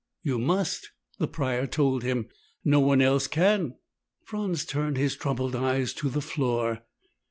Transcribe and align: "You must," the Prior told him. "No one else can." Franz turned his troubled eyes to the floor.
"You 0.23 0.39
must," 0.39 0.89
the 1.19 1.27
Prior 1.27 1.67
told 1.67 2.01
him. 2.01 2.27
"No 2.65 2.79
one 2.79 3.03
else 3.03 3.27
can." 3.27 3.75
Franz 4.25 4.65
turned 4.65 4.97
his 4.97 5.15
troubled 5.15 5.55
eyes 5.55 5.93
to 5.93 6.09
the 6.09 6.21
floor. 6.21 6.79